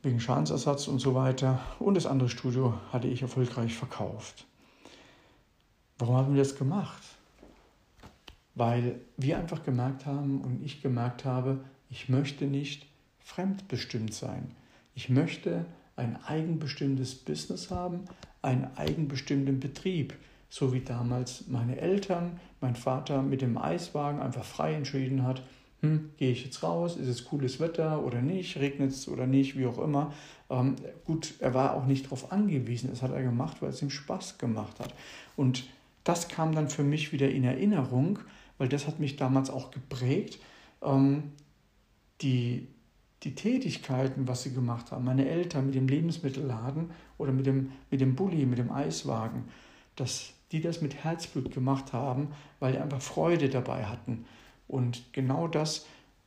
[0.04, 1.60] wegen Schadensersatz und so weiter.
[1.80, 4.46] Und das andere Studio hatte ich erfolgreich verkauft.
[5.98, 7.02] Warum haben wir das gemacht?
[8.56, 12.88] Weil wir einfach gemerkt haben und ich gemerkt habe, ich möchte nicht
[13.20, 14.52] fremdbestimmt sein.
[14.96, 18.06] Ich möchte ein eigenbestimmtes Business haben,
[18.42, 20.14] einen eigenbestimmten Betrieb,
[20.50, 25.42] so wie damals meine Eltern, mein Vater mit dem Eiswagen einfach frei entschieden hat,
[25.82, 29.58] hm, gehe ich jetzt raus, ist es cooles Wetter oder nicht, regnet es oder nicht,
[29.58, 30.14] wie auch immer.
[30.50, 30.76] Ähm,
[31.06, 34.38] gut, er war auch nicht darauf angewiesen, das hat er gemacht, weil es ihm Spaß
[34.38, 34.94] gemacht hat.
[35.36, 35.66] Und
[36.04, 38.20] das kam dann für mich wieder in Erinnerung,
[38.58, 40.40] weil das hat mich damals auch geprägt.
[40.82, 41.32] Ähm,
[42.22, 42.68] die,
[43.24, 48.02] die Tätigkeiten, was sie gemacht haben, meine Eltern mit dem Lebensmittelladen oder mit dem, mit
[48.02, 49.46] dem Bulli, mit dem Eiswagen,
[49.96, 54.26] dass die das mit Herzblut gemacht haben, weil die einfach Freude dabei hatten.
[54.68, 55.86] Und genau das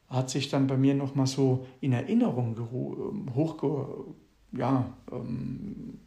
[0.09, 4.15] hat sich dann bei mir nochmal so in Erinnerung ähm, hochgeholt,
[4.53, 5.99] ja, ähm,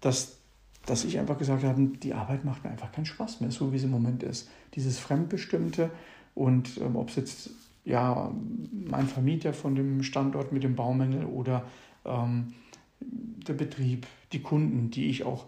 [0.00, 0.38] dass,
[0.86, 3.78] dass ich einfach gesagt habe, die Arbeit macht mir einfach keinen Spaß mehr, so wie
[3.78, 4.48] sie im Moment ist.
[4.74, 5.90] Dieses Fremdbestimmte
[6.34, 7.50] und ähm, ob es jetzt
[7.84, 8.32] ja,
[8.72, 11.64] mein Vermieter von dem Standort mit dem Baumängel oder
[12.04, 12.54] ähm,
[13.00, 15.44] der Betrieb, die Kunden, die ich auch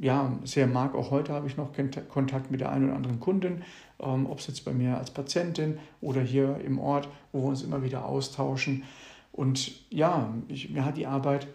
[0.00, 0.94] ja, sehr mag.
[0.94, 1.70] Auch heute habe ich noch
[2.08, 3.62] Kontakt mit der einen oder anderen Kundin,
[4.00, 7.62] ähm, ob es jetzt bei mir als Patientin oder hier im Ort, wo wir uns
[7.62, 8.84] immer wieder austauschen.
[9.32, 11.46] Und ja, ich, mir hat die Arbeit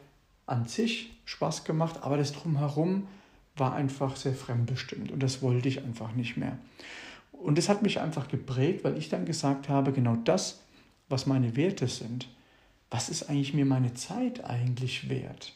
[0.46, 3.08] an sich Spaß gemacht, aber das drumherum
[3.56, 6.58] war einfach sehr fremdbestimmt und das wollte ich einfach nicht mehr.
[7.32, 10.62] Und das hat mich einfach geprägt, weil ich dann gesagt habe, genau das,
[11.10, 12.28] was meine Werte sind,
[12.90, 15.54] was ist eigentlich mir meine Zeit eigentlich wert?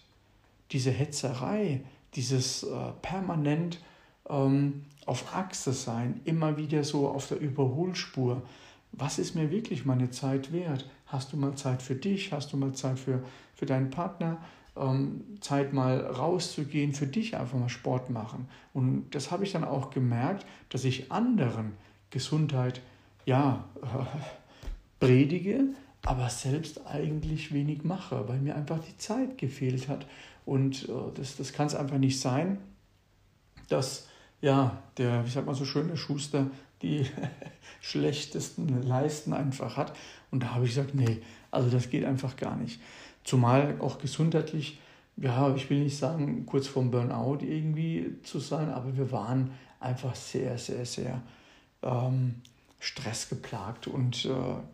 [0.72, 1.82] Diese Hetzerei,
[2.16, 3.80] dieses äh, permanent
[4.30, 8.42] ähm, auf Achse sein, immer wieder so auf der Überholspur.
[8.92, 10.90] Was ist mir wirklich meine Zeit wert?
[11.06, 12.32] Hast du mal Zeit für dich?
[12.32, 13.22] Hast du mal Zeit für,
[13.56, 14.38] für deinen Partner?
[14.76, 18.48] Ähm, Zeit mal rauszugehen, für dich einfach mal Sport machen.
[18.74, 21.74] Und das habe ich dann auch gemerkt, dass ich anderen
[22.10, 22.82] Gesundheit,
[23.26, 23.86] ja, äh,
[25.06, 25.66] predige,
[26.04, 30.06] aber selbst eigentlich wenig mache, weil mir einfach die Zeit gefehlt hat.
[30.46, 32.60] Und äh, das, das kann es einfach nicht sein,
[33.68, 34.08] dass
[34.42, 36.48] ja, der, wie sagt man so schön, der Schuster
[36.82, 37.06] die
[37.82, 39.94] schlechtesten Leisten einfach hat.
[40.32, 42.80] Und da habe ich gesagt, nee, also das geht einfach gar nicht.
[43.24, 44.80] Zumal auch gesundheitlich,
[45.18, 50.16] ja, ich will nicht sagen, kurz vorm Burnout irgendwie zu sein, aber wir waren einfach
[50.16, 51.22] sehr, sehr, sehr
[51.82, 52.36] ähm,
[52.80, 53.88] stressgeplagt.
[53.88, 54.30] Und äh,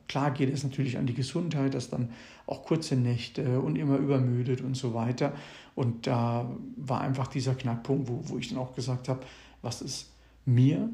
[0.07, 2.09] klar geht es natürlich an die Gesundheit, dass dann
[2.45, 5.33] auch kurze Nächte und immer übermüdet und so weiter.
[5.75, 9.21] Und da war einfach dieser Knackpunkt, wo, wo ich dann auch gesagt habe,
[9.61, 10.11] was ist
[10.45, 10.89] mir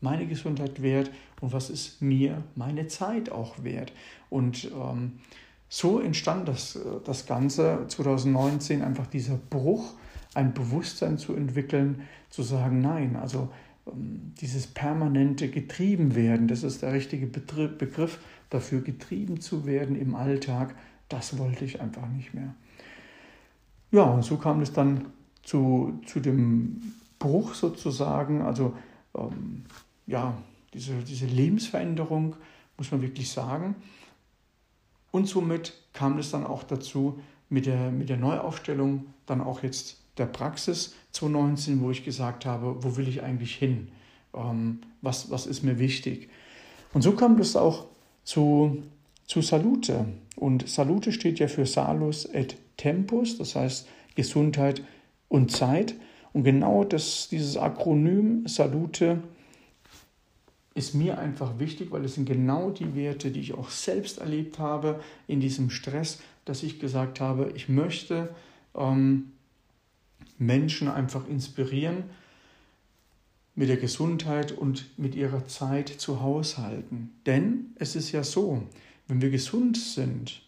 [0.00, 3.92] meine Gesundheit wert und was ist mir meine Zeit auch wert.
[4.30, 5.12] Und ähm,
[5.68, 9.94] so entstand das, äh, das Ganze 2019, einfach dieser Bruch,
[10.34, 13.48] ein Bewusstsein zu entwickeln, zu sagen, nein, also
[13.86, 18.18] ähm, dieses permanente Getriebenwerden, das ist der richtige Begriff
[18.50, 20.74] dafür, getrieben zu werden im Alltag,
[21.08, 22.54] das wollte ich einfach nicht mehr.
[23.90, 25.06] Ja, und so kam es dann
[25.42, 28.74] zu, zu dem Bruch sozusagen, also
[29.16, 29.64] ähm,
[30.08, 30.36] ja,
[30.74, 32.34] diese, diese Lebensveränderung,
[32.76, 33.76] muss man wirklich sagen.
[35.10, 39.98] Und somit kam es dann auch dazu mit der, mit der Neuaufstellung, dann auch jetzt
[40.16, 43.88] der Praxis 2019, wo ich gesagt habe, wo will ich eigentlich hin?
[44.34, 46.28] Ähm, was, was ist mir wichtig?
[46.92, 47.86] Und so kam es auch
[48.24, 48.82] zu,
[49.26, 50.06] zu Salute.
[50.36, 54.82] Und Salute steht ja für Salus et Tempus, das heißt Gesundheit
[55.28, 55.94] und Zeit.
[56.32, 59.22] Und genau das, dieses Akronym Salute
[60.78, 64.58] ist mir einfach wichtig, weil es sind genau die Werte, die ich auch selbst erlebt
[64.58, 68.34] habe in diesem Stress, dass ich gesagt habe, ich möchte
[68.76, 69.32] ähm,
[70.38, 72.04] Menschen einfach inspirieren,
[73.56, 77.10] mit der Gesundheit und mit ihrer Zeit zu haushalten.
[77.26, 78.62] Denn es ist ja so,
[79.08, 80.42] wenn wir gesund sind,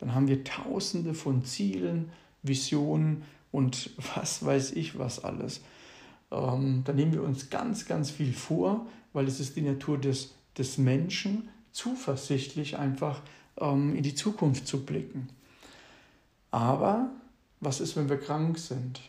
[0.00, 2.10] dann haben wir tausende von Zielen,
[2.42, 3.22] Visionen
[3.52, 5.60] und was weiß ich was alles.
[6.32, 10.34] Ähm, da nehmen wir uns ganz, ganz viel vor, weil es ist die Natur des,
[10.58, 13.22] des Menschen, zuversichtlich einfach
[13.56, 15.30] ähm, in die Zukunft zu blicken.
[16.50, 17.08] Aber
[17.60, 19.00] was ist, wenn wir krank sind?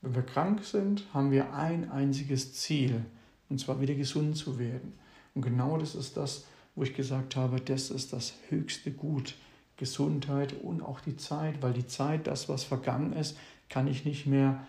[0.00, 3.04] Wenn wir krank sind, haben wir ein einziges Ziel,
[3.48, 4.92] und zwar wieder gesund zu werden.
[5.34, 6.44] Und genau das ist das,
[6.76, 9.34] wo ich gesagt habe, das ist das höchste Gut,
[9.76, 13.36] Gesundheit und auch die Zeit, weil die Zeit, das, was vergangen ist,
[13.68, 14.64] kann ich nicht mehr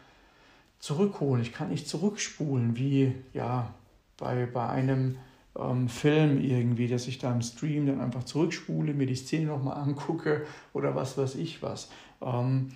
[0.80, 1.44] zurückholen.
[1.44, 3.72] Ich kann nicht zurückspulen, wie ja,
[4.20, 5.18] bei, bei einem
[5.58, 9.78] ähm, Film irgendwie, dass ich da im Stream dann einfach zurückspule, mir die Szene nochmal
[9.78, 11.90] angucke oder was weiß ich was.
[12.22, 12.72] Ähm,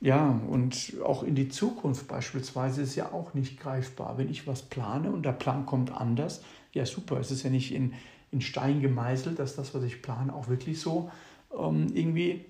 [0.00, 4.18] ja, und auch in die Zukunft beispielsweise ist ja auch nicht greifbar.
[4.18, 7.72] Wenn ich was plane und der Plan kommt anders, ja super, es ist ja nicht
[7.72, 7.94] in,
[8.30, 11.10] in Stein gemeißelt, dass das, was ich plane, auch wirklich so
[11.58, 12.44] ähm, irgendwie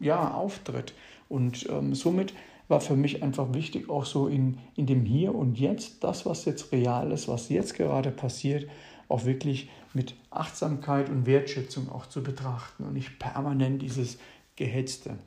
[0.00, 0.94] ja, auftritt.
[1.28, 2.34] Und ähm, somit
[2.68, 6.44] war für mich einfach wichtig, auch so in, in dem Hier und Jetzt, das, was
[6.44, 8.68] jetzt real ist, was jetzt gerade passiert,
[9.08, 14.18] auch wirklich mit Achtsamkeit und Wertschätzung auch zu betrachten und nicht permanent dieses
[14.56, 15.18] Gehetzte.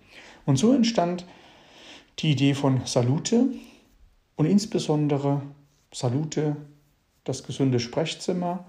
[0.45, 1.25] Und so entstand
[2.19, 3.49] die Idee von Salute
[4.35, 5.41] und insbesondere
[5.93, 6.55] Salute,
[7.23, 8.65] das gesunde Sprechzimmer,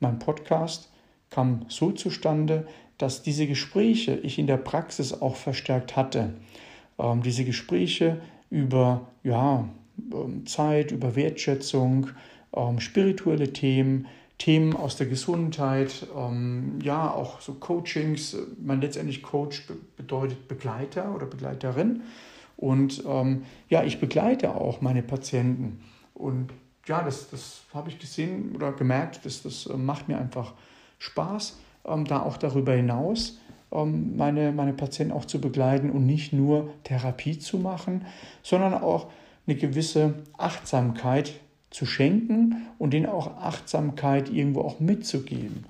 [0.00, 0.90] mein Podcast
[1.30, 2.66] kam so zustande,
[2.98, 6.34] dass diese Gespräche ich in der Praxis auch verstärkt hatte
[6.98, 9.68] ähm, diese Gespräche über ja,
[10.12, 12.08] ähm, Zeit, über Wertschätzung,
[12.54, 14.06] ähm, spirituelle Themen,
[14.38, 18.36] Themen aus der Gesundheit, ähm, ja, auch so Coachings.
[18.62, 22.02] Man letztendlich Coach bedeutet Begleiter oder Begleiterin.
[22.56, 25.80] Und ähm, ja, ich begleite auch meine Patienten.
[26.14, 26.50] Und
[26.86, 30.54] ja, das, das habe ich gesehen oder gemerkt, dass das äh, macht mir einfach
[30.98, 33.38] Spaß, ähm, da auch darüber hinaus
[33.70, 38.06] meine, meine Patienten auch zu begleiten und nicht nur Therapie zu machen,
[38.42, 39.08] sondern auch
[39.46, 41.34] eine gewisse Achtsamkeit
[41.70, 45.64] zu schenken und denen auch Achtsamkeit irgendwo auch mitzugeben.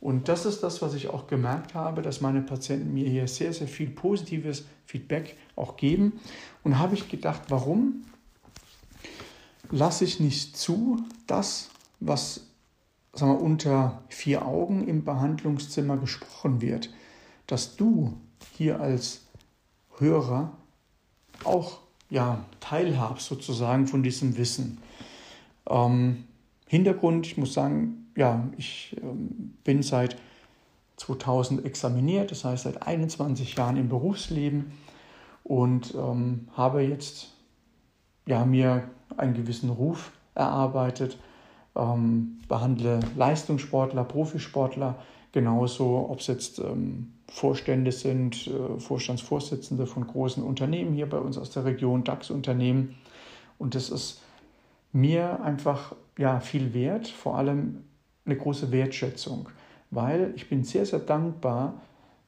[0.00, 3.52] Und das ist das, was ich auch gemerkt habe, dass meine Patienten mir hier sehr,
[3.54, 6.20] sehr viel positives Feedback auch geben.
[6.62, 8.04] Und habe ich gedacht, warum
[9.70, 12.42] lasse ich nicht zu, das, was
[13.14, 16.90] sagen wir, unter vier Augen im Behandlungszimmer gesprochen wird,
[17.46, 18.16] dass du
[18.56, 19.26] hier als
[19.98, 20.52] Hörer
[21.44, 21.78] auch
[22.10, 24.78] ja, teilhabe sozusagen von diesem Wissen.
[25.68, 26.24] Ähm,
[26.66, 30.16] Hintergrund, ich muss sagen, ja, ich ähm, bin seit
[30.96, 34.72] 2000 examiniert, das heißt seit 21 Jahren im Berufsleben
[35.42, 37.32] und ähm, habe jetzt
[38.26, 41.18] ja, mir einen gewissen Ruf erarbeitet,
[41.76, 44.96] ähm, behandle Leistungssportler, Profisportler
[45.32, 51.38] genauso, ob es jetzt ähm, Vorstände sind, äh, Vorstandsvorsitzende von großen Unternehmen hier bei uns
[51.38, 52.94] aus der Region, DAX-Unternehmen.
[53.58, 54.22] Und das ist
[54.92, 57.84] mir einfach ja, viel wert, vor allem
[58.24, 59.48] eine große Wertschätzung,
[59.90, 61.80] weil ich bin sehr, sehr dankbar,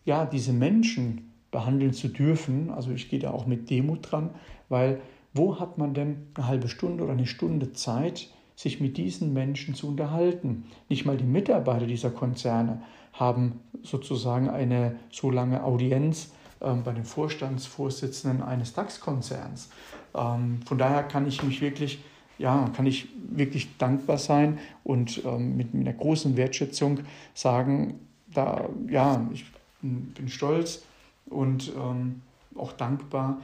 [0.05, 2.71] ja, diese Menschen behandeln zu dürfen.
[2.71, 4.31] Also ich gehe da auch mit Demut dran,
[4.69, 5.01] weil
[5.33, 9.75] wo hat man denn eine halbe Stunde oder eine Stunde Zeit, sich mit diesen Menschen
[9.75, 10.65] zu unterhalten?
[10.89, 12.83] Nicht mal die Mitarbeiter dieser Konzerne
[13.19, 19.71] haben sozusagen eine so lange Audienz ähm, bei den Vorstandsvorsitzenden eines DAX-Konzerns.
[20.15, 22.03] Ähm, von daher kann ich mich wirklich,
[22.39, 27.01] ja, kann ich wirklich dankbar sein und ähm, mit, mit einer großen Wertschätzung
[27.35, 28.01] sagen,
[28.33, 29.45] da, ja, ich
[29.81, 30.83] bin, bin stolz
[31.27, 32.23] und ähm,
[32.55, 33.39] auch dankbar,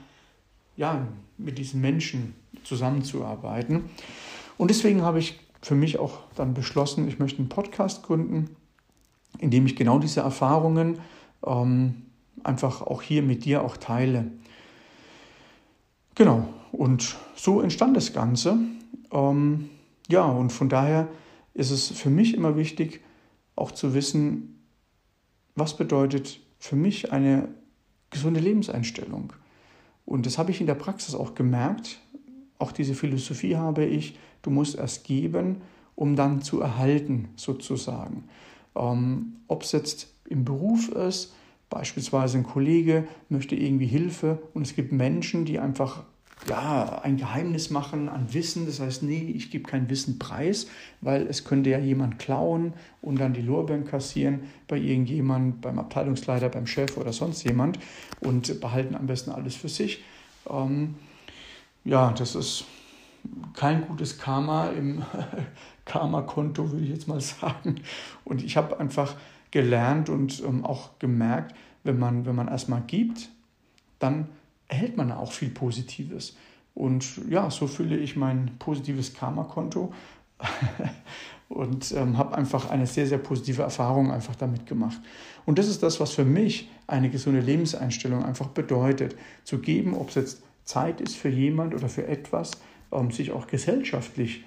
[0.77, 1.07] ja,
[1.39, 3.85] mit diesen Menschen zusammenzuarbeiten.
[4.59, 8.57] Und deswegen habe ich für mich auch dann beschlossen, ich möchte einen Podcast gründen,
[9.39, 10.99] in dem ich genau diese Erfahrungen
[11.45, 12.03] ähm,
[12.45, 14.31] einfach auch hier mit dir auch teile.
[16.15, 18.59] Genau, und so entstand das Ganze.
[19.11, 19.71] Ähm,
[20.09, 21.09] ja, und von daher
[21.55, 23.03] ist es für mich immer wichtig,
[23.57, 24.63] auch zu wissen,
[25.55, 27.49] was bedeutet für mich eine
[28.11, 29.33] gesunde Lebenseinstellung.
[30.05, 32.01] Und das habe ich in der Praxis auch gemerkt.
[32.59, 35.63] Auch diese Philosophie habe ich, du musst erst geben,
[35.95, 38.25] um dann zu erhalten, sozusagen.
[38.77, 41.35] Ähm, Ob es jetzt im Beruf ist,
[41.71, 46.05] beispielsweise ein Kollege möchte irgendwie Hilfe und es gibt Menschen, die einfach
[46.49, 48.67] ja, ein Geheimnis machen an Wissen.
[48.67, 50.67] Das heißt, nee, ich gebe kein Wissen preis,
[51.01, 56.49] weil es könnte ja jemand klauen und dann die Lorbeeren kassieren bei irgendjemand, beim Abteilungsleiter,
[56.49, 57.79] beim Chef oder sonst jemand
[58.21, 60.03] und behalten am besten alles für sich.
[60.51, 60.97] Ähm,
[61.85, 62.65] ja, das ist
[63.55, 65.03] kein gutes Karma im
[65.93, 67.83] Karma-Konto, würde ich jetzt mal sagen.
[68.25, 69.15] Und ich habe einfach
[69.51, 73.29] gelernt und ähm, auch gemerkt, wenn man, wenn man erstmal gibt,
[73.99, 74.29] dann
[74.69, 76.37] erhält man auch viel Positives.
[76.75, 79.93] Und ja, so fülle ich mein positives Karma-Konto
[81.51, 84.99] und ähm, habe einfach eine sehr, sehr positive Erfahrung einfach damit gemacht.
[85.45, 89.15] Und das ist das, was für mich eine gesunde Lebenseinstellung einfach bedeutet.
[89.45, 92.53] Zu geben, ob es jetzt Zeit ist für jemand oder für etwas,
[92.91, 94.45] ähm, sich auch gesellschaftlich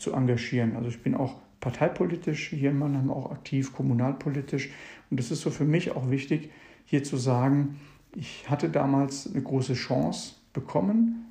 [0.00, 0.76] zu engagieren.
[0.76, 4.70] Also ich bin auch parteipolitisch hier in Mannheim auch aktiv, kommunalpolitisch.
[5.10, 6.50] Und das ist so für mich auch wichtig,
[6.86, 7.78] hier zu sagen,
[8.16, 11.26] ich hatte damals eine große Chance bekommen,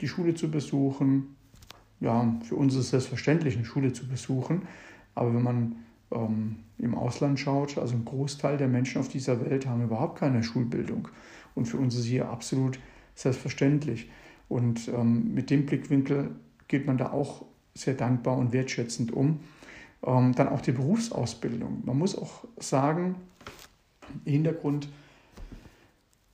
[0.00, 1.36] die Schule zu besuchen.
[2.00, 4.62] Ja, für uns ist es selbstverständlich, eine Schule zu besuchen.
[5.14, 5.76] Aber wenn man
[6.10, 10.42] ähm, im Ausland schaut, also ein Großteil der Menschen auf dieser Welt haben überhaupt keine
[10.42, 11.08] Schulbildung.
[11.54, 12.78] Und für uns ist hier absolut
[13.14, 14.10] selbstverständlich.
[14.48, 16.30] Und ähm, mit dem Blickwinkel
[16.68, 19.40] geht man da auch sehr dankbar und wertschätzend um.
[20.04, 21.82] Ähm, dann auch die Berufsausbildung.
[21.84, 23.16] Man muss auch sagen,
[24.24, 24.88] Hintergrund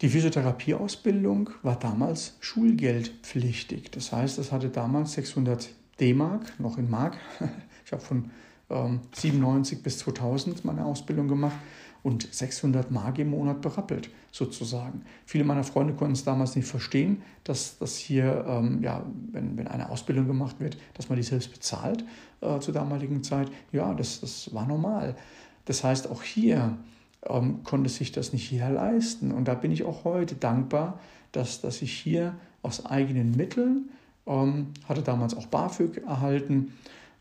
[0.01, 3.91] die Physiotherapieausbildung war damals schulgeldpflichtig.
[3.91, 7.17] Das heißt, es hatte damals 600 D-Mark, noch in Mark.
[7.85, 8.31] Ich habe von
[8.71, 11.57] ähm, 97 bis 2000 meine Ausbildung gemacht
[12.03, 15.03] und 600 Mark im Monat berappelt, sozusagen.
[15.27, 19.67] Viele meiner Freunde konnten es damals nicht verstehen, dass das hier, ähm, ja, wenn, wenn
[19.67, 22.05] eine Ausbildung gemacht wird, dass man die selbst bezahlt
[22.41, 23.51] äh, zur damaligen Zeit.
[23.73, 25.17] Ja, das, das war normal.
[25.65, 26.79] Das heißt, auch hier
[27.27, 29.33] ähm, konnte sich das nicht jeder leisten.
[29.33, 31.01] Und da bin ich auch heute dankbar,
[31.33, 33.91] dass, dass ich hier aus eigenen Mitteln,
[34.27, 36.73] ähm, hatte damals auch BAföG erhalten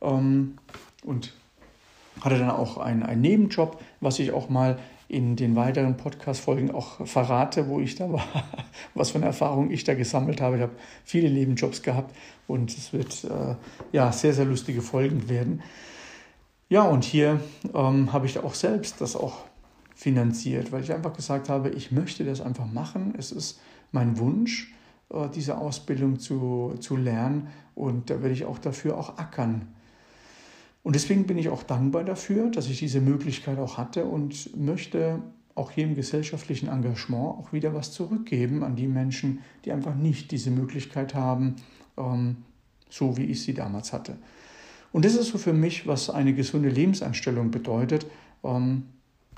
[0.01, 0.57] ähm,
[1.07, 1.33] und
[2.21, 4.77] hatte dann auch einen, einen Nebenjob, was ich auch mal
[5.07, 8.27] in den weiteren Podcast-Folgen auch verrate, wo ich da war,
[8.93, 10.57] was für eine Erfahrung ich da gesammelt habe.
[10.57, 12.13] Ich habe viele Nebenjobs gehabt
[12.47, 13.55] und es wird äh,
[13.93, 15.61] ja sehr, sehr lustige Folgen werden.
[16.69, 17.39] Ja, und hier
[17.73, 19.45] ähm, habe ich auch selbst das auch
[19.95, 23.15] finanziert, weil ich einfach gesagt habe, ich möchte das einfach machen.
[23.17, 23.61] Es ist
[23.93, 24.73] mein Wunsch,
[25.09, 29.73] äh, diese Ausbildung zu, zu lernen und da werde ich auch dafür auch ackern.
[30.83, 35.21] Und deswegen bin ich auch dankbar dafür, dass ich diese Möglichkeit auch hatte und möchte
[35.55, 40.31] auch hier im gesellschaftlichen Engagement auch wieder was zurückgeben an die Menschen, die einfach nicht
[40.31, 41.55] diese Möglichkeit haben,
[41.97, 42.37] ähm,
[42.89, 44.17] so wie ich sie damals hatte.
[44.93, 48.05] Und das ist so für mich, was eine gesunde Lebenseinstellung bedeutet.
[48.43, 48.83] Ähm,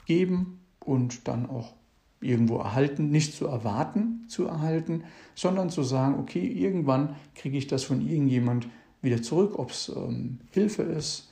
[0.09, 1.75] geben und dann auch
[2.19, 5.03] irgendwo erhalten, nicht zu erwarten, zu erhalten,
[5.35, 8.67] sondern zu sagen, okay, irgendwann kriege ich das von irgendjemand
[9.03, 11.28] wieder zurück, ob es ähm, Hilfe ist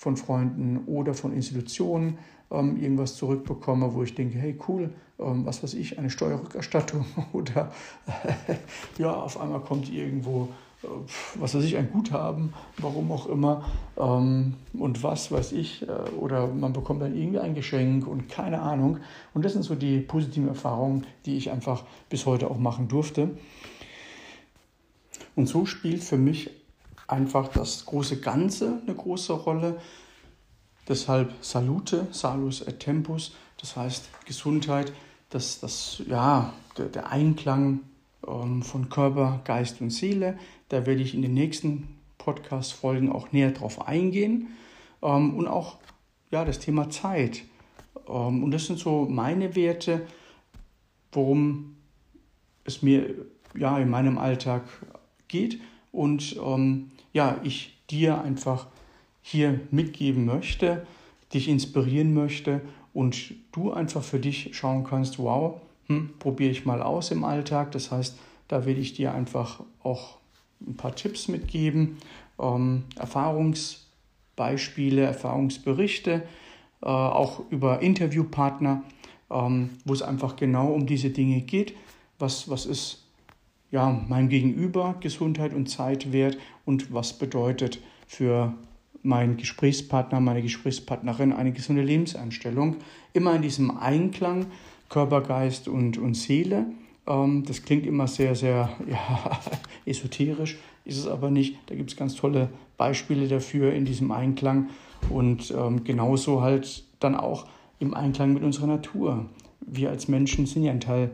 [0.00, 2.16] von Freunden oder von Institutionen,
[2.50, 4.88] ähm, irgendwas zurückbekomme, wo ich denke, hey cool,
[5.18, 7.70] ähm, was weiß ich, eine Steuerrückerstattung oder
[8.98, 10.48] ja, auf einmal kommt irgendwo
[10.82, 10.86] äh,
[11.34, 13.66] was weiß ich, ein Guthaben, warum auch immer,
[13.98, 18.62] ähm, und was weiß ich, äh, oder man bekommt dann irgendwie ein Geschenk und keine
[18.62, 19.00] Ahnung.
[19.34, 23.32] Und das sind so die positiven Erfahrungen, die ich einfach bis heute auch machen durfte.
[25.36, 26.50] Und so spielt für mich
[27.10, 29.80] einfach das große Ganze eine große Rolle.
[30.88, 34.92] Deshalb Salute, Salus et Tempus, das heißt Gesundheit,
[35.30, 37.80] das, das, ja, der, der Einklang
[38.26, 40.38] ähm, von Körper, Geist und Seele.
[40.68, 44.48] Da werde ich in den nächsten Podcast-Folgen auch näher drauf eingehen.
[45.02, 45.78] Ähm, und auch
[46.30, 47.42] ja, das Thema Zeit.
[48.08, 50.06] Ähm, und das sind so meine Werte,
[51.12, 51.76] worum
[52.64, 53.14] es mir
[53.54, 54.62] ja, in meinem Alltag
[55.28, 55.60] geht.
[56.00, 56.36] Und
[57.12, 58.68] ja, ich dir einfach
[59.20, 60.86] hier mitgeben möchte,
[61.34, 62.62] dich inspirieren möchte
[62.94, 67.72] und du einfach für dich schauen kannst, wow, hm, probiere ich mal aus im Alltag.
[67.72, 70.16] Das heißt, da will ich dir einfach auch
[70.66, 71.98] ein paar Tipps mitgeben,
[72.38, 76.22] ähm, Erfahrungsbeispiele, Erfahrungsberichte,
[76.82, 78.82] äh, auch über Interviewpartner,
[79.30, 81.74] ähm, wo es einfach genau um diese Dinge geht.
[82.18, 83.04] Was, was ist
[83.70, 88.54] ja, meinem Gegenüber Gesundheit und Zeit wert und was bedeutet für
[89.02, 92.76] meinen Gesprächspartner, meine Gesprächspartnerin eine gesunde Lebenseinstellung.
[93.12, 94.46] Immer in diesem Einklang
[94.88, 96.66] Körper, Geist und, und Seele.
[97.06, 99.40] Ähm, das klingt immer sehr, sehr ja,
[99.86, 101.56] esoterisch, ist es aber nicht.
[101.66, 104.68] Da gibt es ganz tolle Beispiele dafür in diesem Einklang
[105.08, 107.46] und ähm, genauso halt dann auch
[107.78, 109.26] im Einklang mit unserer Natur.
[109.60, 111.10] Wir als Menschen sind ja ein Teil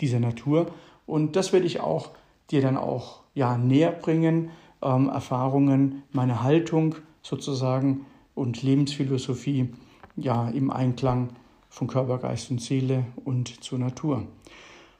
[0.00, 0.70] dieser Natur
[1.06, 2.10] und das werde ich auch
[2.50, 4.50] dir dann auch ja, näher bringen,
[4.82, 9.72] ähm, Erfahrungen, meine Haltung sozusagen und Lebensphilosophie
[10.16, 11.30] ja im Einklang
[11.68, 14.26] von Körper, Geist und Seele und zur Natur.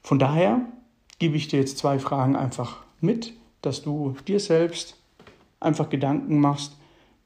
[0.03, 0.61] Von daher
[1.19, 4.97] gebe ich dir jetzt zwei Fragen einfach mit, dass du dir selbst
[5.59, 6.77] einfach Gedanken machst,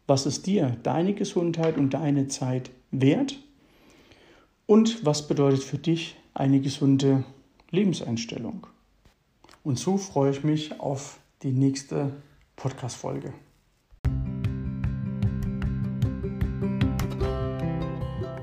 [0.07, 3.37] was ist dir deine Gesundheit und deine Zeit wert
[4.65, 7.23] und was bedeutet für dich eine gesunde
[7.71, 8.67] Lebenseinstellung.
[9.63, 12.11] Und so freue ich mich auf die nächste
[12.57, 13.33] Podcast-Folge.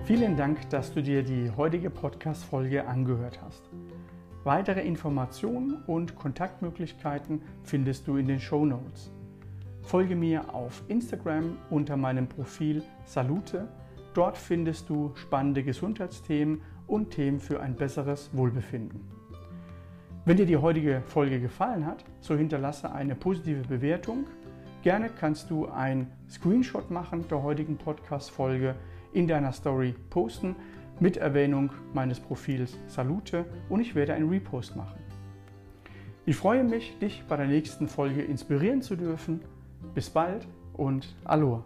[0.05, 3.63] Vielen Dank, dass du dir die heutige Podcast-Folge angehört hast.
[4.45, 9.13] Weitere Informationen und Kontaktmöglichkeiten findest du in den Show Notes.
[9.83, 13.69] Folge mir auf Instagram unter meinem Profil Salute.
[14.15, 19.18] Dort findest du spannende Gesundheitsthemen und Themen für ein besseres Wohlbefinden.
[20.29, 24.27] Wenn dir die heutige Folge gefallen hat, so hinterlasse eine positive Bewertung.
[24.83, 28.75] Gerne kannst du ein Screenshot machen der heutigen Podcast-Folge
[29.15, 30.55] in deiner Story posten
[31.01, 34.99] mit Erwähnung meines Profils Salute und ich werde einen Repost machen.
[36.27, 39.41] Ich freue mich, dich bei der nächsten Folge inspirieren zu dürfen.
[39.95, 41.65] Bis bald und Aloha.